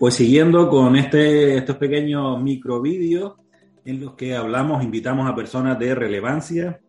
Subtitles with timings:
[0.00, 3.34] Pues siguiendo con este, estos pequeños microvídeos
[3.84, 6.80] en los que hablamos, invitamos a personas de relevancia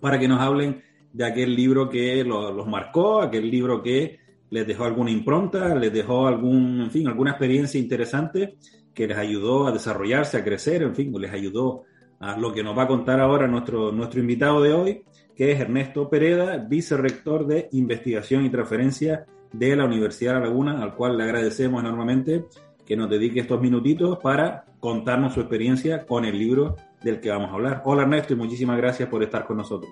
[0.00, 0.80] para que nos hablen
[1.12, 4.20] de aquel libro que los marcó, aquel libro que
[4.50, 8.58] les dejó alguna impronta, les dejó algún, en fin, alguna experiencia interesante
[8.94, 11.82] que les ayudó a desarrollarse, a crecer, en fin, les ayudó
[12.20, 15.02] a lo que nos va a contar ahora nuestro, nuestro invitado de hoy,
[15.34, 20.82] que es Ernesto Pereda, vicerrector de investigación y transferencia de la Universidad de La Laguna,
[20.82, 22.44] al cual le agradecemos enormemente
[22.86, 27.50] que nos dedique estos minutitos para contarnos su experiencia con el libro del que vamos
[27.50, 27.82] a hablar.
[27.84, 29.90] Hola Ernesto y muchísimas gracias por estar con nosotros.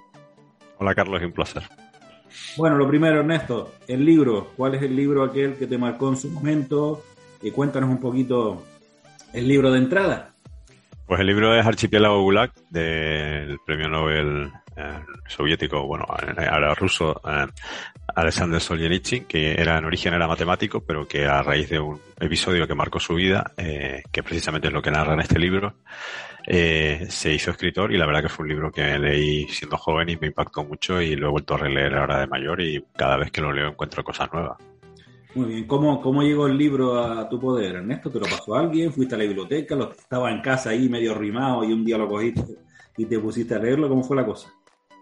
[0.78, 1.62] Hola Carlos, un placer.
[2.56, 6.16] Bueno, lo primero Ernesto, el libro, ¿cuál es el libro aquel que te marcó en
[6.16, 7.02] su momento?
[7.42, 8.62] Y cuéntanos un poquito
[9.32, 10.34] el libro de entrada.
[11.06, 17.46] Pues el libro es Archipiélago Gulag del premio Nobel eh, soviético, bueno, ahora ruso, eh,
[18.14, 22.66] Alexander Solzhenitsyn, que era en origen era matemático, pero que a raíz de un episodio
[22.66, 25.74] que marcó su vida, eh, que precisamente es lo que narra en este libro,
[26.46, 30.16] se hizo escritor y la verdad que fue un libro que leí siendo joven y
[30.18, 33.30] me impactó mucho y lo he vuelto a releer ahora de mayor y cada vez
[33.30, 34.58] que lo leo encuentro cosas nuevas.
[35.34, 38.08] Muy bien, ¿Cómo, ¿cómo llegó el libro a tu poder, Ernesto?
[38.08, 38.92] ¿Te lo pasó alguien?
[38.92, 39.74] ¿Fuiste a la biblioteca?
[39.74, 42.56] ¿Lo estaba en casa ahí medio rimado y un día lo cogiste
[42.96, 43.88] y te pusiste a leerlo?
[43.88, 44.52] ¿Cómo fue la cosa?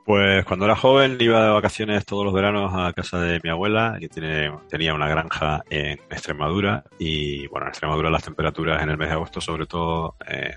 [0.05, 3.99] Pues cuando era joven iba de vacaciones todos los veranos a casa de mi abuela,
[4.01, 8.99] que tiene, tenía una granja en Extremadura y bueno, en Extremadura las temperaturas en el
[8.99, 10.57] mes de agosto, sobre todo eh,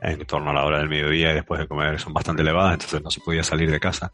[0.00, 3.02] en torno a la hora del mediodía y después de comer, son bastante elevadas, entonces
[3.02, 4.12] no se podía salir de casa.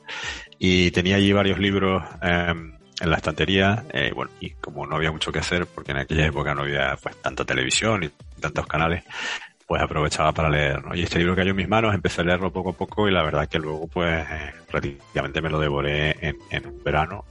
[0.59, 5.13] Y tenía allí varios libros em, en la estantería, eh, bueno, y como no había
[5.13, 9.05] mucho que hacer, porque en aquella época no había pues tanta televisión y tantos canales,
[9.67, 10.95] pues aprovechaba para leer, ¿no?
[10.95, 13.23] Y este libro cayó en mis manos, empecé a leerlo poco a poco y la
[13.23, 17.25] verdad que luego pues eh, prácticamente me lo devoré en, en, un verano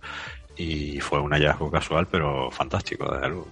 [0.58, 3.48] y fue un hallazgo casual pero fantástico, desde luego.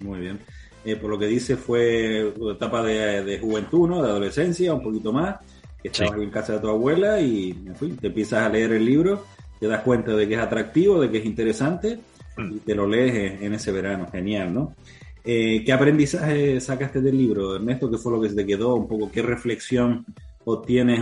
[0.00, 0.38] Muy bien.
[0.84, 4.02] Eh, por lo que dice fue tu etapa de, juventud, ¿no?
[4.02, 5.36] De adolescencia, un poquito más,
[5.82, 8.84] que estabas en casa de tu abuela y en fin, te empiezas a leer el
[8.84, 9.24] libro,
[9.58, 11.98] te das cuenta de que es atractivo, de que es interesante
[12.36, 12.56] mm.
[12.56, 14.08] y te lo lees en ese verano.
[14.10, 14.74] Genial, ¿no?
[15.24, 17.90] Eh, ¿Qué aprendizaje sacaste del libro, Ernesto?
[17.90, 18.74] ¿Qué fue lo que te quedó?
[18.74, 20.04] Un poco, ¿qué reflexión
[20.44, 21.00] obtienes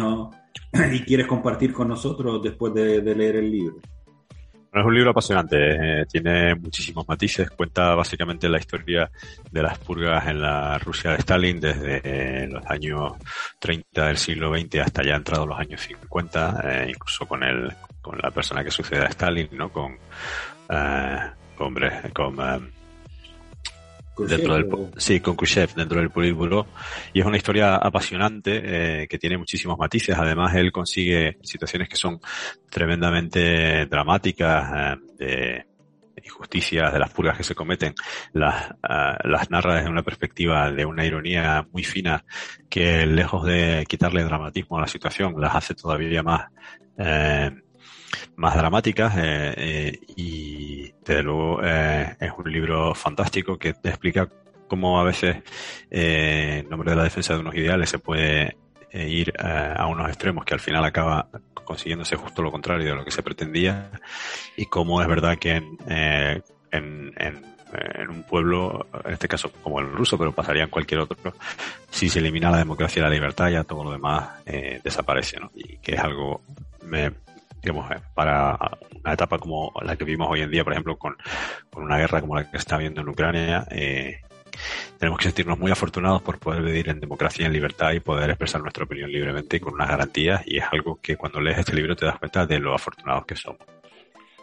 [0.92, 3.76] y quieres compartir con nosotros después de, leer el libro?
[4.72, 5.56] es un libro apasionante,
[6.02, 9.10] eh, tiene muchísimos matices, cuenta básicamente la historia
[9.50, 13.14] de las purgas en la Rusia de Stalin desde los años
[13.58, 17.72] 30 del siglo XX hasta ya entrados los años 50, eh, incluso con el,
[18.02, 19.70] con la persona que sucede a Stalin, ¿no?
[19.70, 19.96] Con,
[21.58, 22.36] hombre, con
[24.18, 26.66] dentro del, sí, con Khrushchev dentro del Politburo.
[27.12, 30.16] Y es una historia apasionante eh, que tiene muchísimos matices.
[30.18, 32.20] Además, él consigue situaciones que son
[32.70, 35.64] tremendamente dramáticas, eh,
[36.16, 37.94] de injusticias, de las purgas que se cometen,
[38.32, 42.24] las, uh, las narra desde una perspectiva de una ironía muy fina
[42.68, 46.46] que lejos de quitarle dramatismo a la situación, las hace todavía más
[46.98, 47.50] eh,
[48.36, 54.28] más dramáticas eh, eh, y desde luego eh, es un libro fantástico que te explica
[54.68, 55.36] cómo a veces
[55.90, 58.56] en nombre de la defensa de unos ideales se puede
[58.92, 61.28] ir a unos extremos que al final acaba
[61.64, 63.90] consiguiéndose justo lo contrario de lo que se pretendía
[64.56, 65.78] y cómo es verdad que en,
[66.70, 67.12] en,
[67.72, 71.34] en un pueblo, en este caso como el ruso, pero pasaría en cualquier otro,
[71.90, 75.50] si se elimina la democracia y la libertad, ya todo lo demás eh, desaparece, ¿no?
[75.54, 76.42] Y que es algo,
[76.82, 77.12] me,
[77.66, 78.56] digamos, eh, para
[79.02, 81.16] una etapa como la que vivimos hoy en día, por ejemplo, con,
[81.74, 84.20] una guerra como la que está habiendo en Ucrania, eh,
[84.98, 88.62] tenemos que sentirnos muy afortunados por poder vivir en democracia en libertad y poder expresar
[88.62, 91.96] nuestra opinión libremente y con unas garantías y es algo que cuando lees este libro
[91.96, 93.60] te das cuenta de lo afortunados que somos.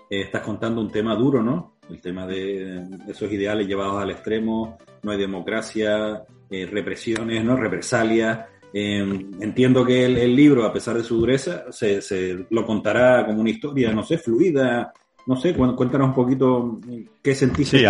[0.09, 1.78] Eh, estás contando un tema duro, ¿no?
[1.90, 7.55] El tema de esos ideales llevados al extremo, no hay democracia, represiones, ¿no?
[7.55, 13.25] Represalias, Em, entiendo que el, libro, a pesar de su dureza, se, se, lo contará
[13.25, 14.91] como una historia, no sé, fluida.
[15.28, 16.79] No sé, cuéntanos un poquito
[17.22, 17.78] qué sentiste.
[17.78, 17.85] Sí,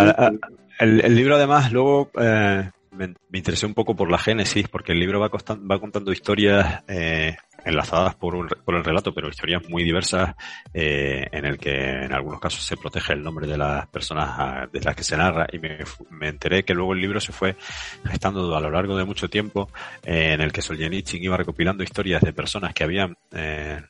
[0.78, 5.20] el, libro además luego eh, me, interesé un poco por la génesis, porque el libro
[5.20, 10.34] va, contando historias eh, enlazadas por, un, por el relato, pero historias muy diversas
[10.72, 14.80] eh, en el que en algunos casos se protege el nombre de las personas de
[14.80, 15.46] las que se narra.
[15.52, 15.78] Y me,
[16.10, 17.56] me enteré que luego el libro se fue
[18.04, 19.70] gestando a lo largo de mucho tiempo
[20.04, 23.80] eh, en el que Solzhenitsyn iba recopilando historias de personas que habían eh,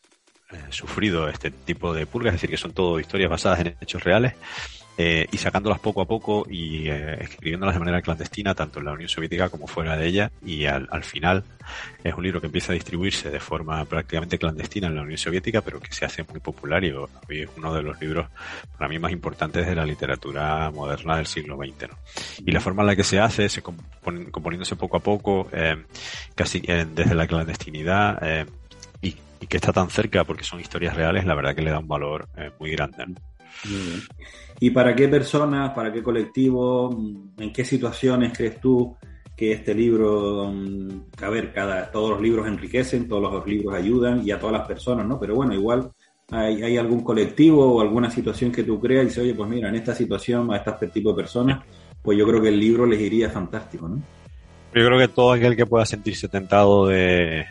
[0.53, 4.05] eh, sufrido este tipo de purgas, es decir, que son todo historias basadas en hechos
[4.05, 4.35] reales
[4.97, 8.93] eh, y sacándolas poco a poco y eh, escribiéndolas de manera clandestina, tanto en la
[8.93, 11.43] Unión Soviética como fuera de ella, y al, al, final
[12.05, 15.63] es un libro que empieza a distribuirse de forma prácticamente clandestina en la Unión Soviética,
[15.63, 18.29] pero que se hace muy popular y es uno de los libros
[18.79, 21.89] para mí más importantes de la literatura moderna del siglo XX.
[21.89, 21.99] ¿no?
[22.47, 25.77] Y la forma en la que se hace, se compon componiéndose poco a poco, eh,
[26.37, 28.47] casi desde la clandestinidad,
[29.03, 31.81] y, y, que está tan cerca porque son historias reales, la verdad que le da
[31.81, 32.29] un valor
[32.61, 33.07] muy grande.
[33.07, 33.34] ¿no?
[34.61, 36.97] ¿Y para qué personas, para qué colectivo,
[37.39, 38.97] en qué situaciones crees tú
[39.37, 40.53] que este libro,
[41.21, 44.67] a ver, cada, todos los libros enriquecen, todos los libros ayudan y a todas las
[44.67, 45.19] personas, ¿no?
[45.19, 45.91] Pero bueno, igual
[46.31, 49.75] hay, algún colectivo o alguna situación que tú creas y dices, oye, pues mira, en
[49.75, 51.65] esta situación, a este tipo de personas,
[52.01, 53.97] pues yo creo que el libro les iría fantástico, ¿no?
[53.97, 57.47] Yo creo que todo aquel que pueda sentirse tentado de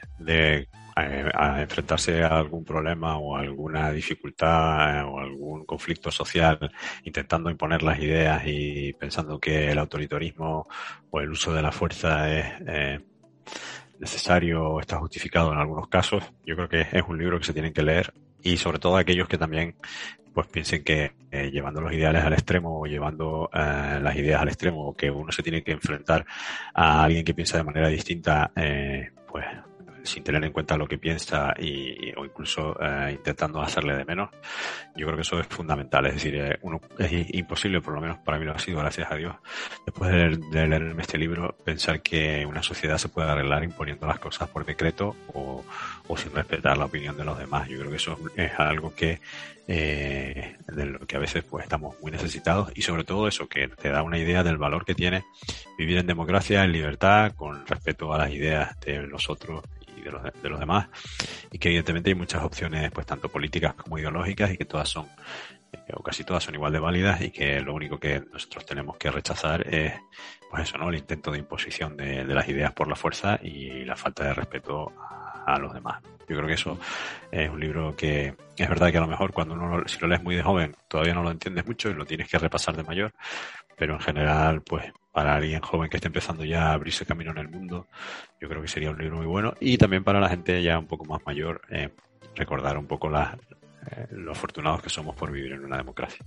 [0.95, 6.71] a, enfrentarse a algún problema o alguna dificultad eh, o algún conflicto social
[7.03, 10.67] intentando imponer las ideas y pensando que el autoritarismo
[11.09, 12.99] o el uso de la fuerza es eh,
[13.99, 17.53] necesario o está justificado en algunos casos, yo creo que es un libro que se
[17.53, 19.75] tienen que leer y sobre todo aquellos que también
[20.33, 24.49] pues piensen que eh, llevando los ideales al extremo o llevando eh, las ideas al
[24.49, 26.25] extremo o que uno se tiene que enfrentar
[26.73, 29.45] a alguien que piensa de manera distinta, eh, pues
[30.03, 34.29] sin tener en cuenta lo que piensa y, o incluso eh, intentando hacerle de menos,
[34.95, 36.05] yo creo que eso es fundamental.
[36.07, 36.59] Es decir, eh,
[36.99, 39.35] es imposible, por lo menos para mí lo ha sido, gracias a Dios,
[39.85, 44.07] después de leer, de leer este libro, pensar que una sociedad se puede arreglar imponiendo
[44.07, 45.63] las cosas por decreto o,
[46.07, 47.67] o sin respetar la opinión de los demás.
[47.69, 49.19] Yo creo que eso es algo que
[49.67, 53.69] eh, de lo que a veces pues estamos muy necesitados y sobre todo eso que
[53.69, 55.23] te da una idea del valor que tiene
[55.77, 59.63] vivir en democracia, en libertad, con respeto a las ideas de los otros
[60.03, 60.87] de los, de los demás.
[61.51, 65.07] Y que evidentemente hay muchas opciones pues tanto políticas como ideológicas y que todas son
[65.73, 68.97] eh, o casi todas son igual de válidas y que lo único que nosotros tenemos
[68.97, 69.93] que rechazar es
[70.49, 73.83] pues eso no el intento de imposición de, de las ideas por la fuerza y
[73.85, 76.01] la falta de respeto a, a, los demás.
[76.29, 76.77] Yo creo que eso
[77.31, 80.21] es un libro que es verdad que a lo mejor cuando uno si lo lees
[80.21, 83.11] muy de joven todavía no lo entiendes mucho y lo tienes que repasar de mayor
[83.75, 87.37] pero en general pues para alguien joven que esté empezando ya a abrirse camino en
[87.37, 87.87] el mundo,
[88.41, 89.53] yo creo que sería un libro muy bueno.
[89.59, 91.89] Y también para la gente ya un poco más mayor, eh,
[92.35, 93.37] recordar un poco la,
[93.91, 96.25] eh, lo afortunados que somos por vivir en una democracia.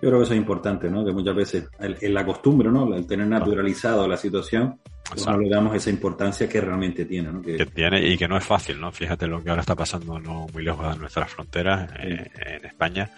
[0.00, 1.04] Yo creo que eso es importante, ¿no?
[1.04, 2.94] Que muchas veces en la costumbre, ¿no?
[2.94, 4.78] El tener naturalizado la situación,
[5.08, 7.42] pues no le damos esa importancia que realmente tiene, ¿no?
[7.42, 7.56] Que...
[7.56, 7.66] que...
[7.66, 8.92] tiene y que no es fácil, ¿no?
[8.92, 13.10] Fíjate lo que ahora está pasando no muy lejos de nuestras fronteras, eh, en España.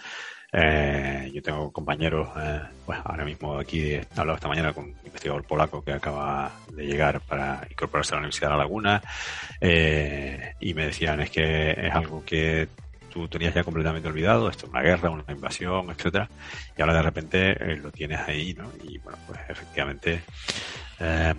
[0.51, 5.43] Eh, yo tengo compañeros, eh, ahora mismo aquí he hablado esta mañana con un investigador
[5.43, 9.01] polaco que acaba de llegar para incorporarse a la Universidad de La Laguna
[9.61, 12.67] eh, y me decían es que es algo que
[13.09, 16.29] tú tenías ya completamente olvidado, esto es una guerra, una invasión, etcétera,
[16.77, 18.71] y ahora de repente eh, lo tienes ahí, ¿no?
[18.83, 20.21] Y bueno, pues efectivamente
[20.99, 21.33] eh,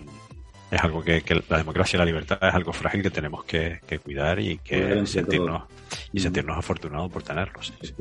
[0.71, 3.81] es algo que, que, la democracia y la libertad es algo frágil que tenemos que,
[3.85, 5.63] que cuidar y que sentirnos
[6.13, 7.73] y sentirnos afortunados por tenerlos.
[7.81, 7.93] Sí, sí.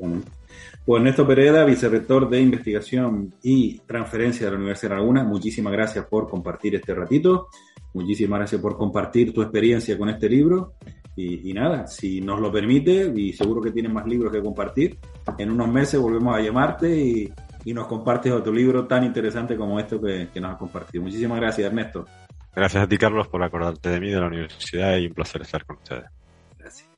[0.84, 6.06] Pues Néstor Pereda, vicerrector de Investigación y Transferencia de la Universidad de Laguna, muchísimas gracias
[6.06, 7.48] por compartir este ratito,
[7.92, 10.74] muchísimas gracias por compartir tu experiencia con este libro
[11.16, 14.96] y, y, nada, si nos lo permite, y seguro que tienes más libros que compartir,
[15.38, 17.32] en unos meses volvemos a llamarte y,
[17.64, 21.02] y nos compartes otro libro tan interesante como este que, que nos has compartido.
[21.02, 22.06] Muchísimas gracias, Ernesto.
[22.54, 25.64] Gracias a ti, Carlos, por acordarte de mí, de la universidad y un placer estar
[25.64, 26.10] con ustedes.
[26.58, 26.88] Gracias.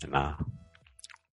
[0.00, 0.36] De nada.